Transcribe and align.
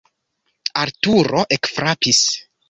Arturo 0.83 1.43
ekfrapis. 1.59 2.25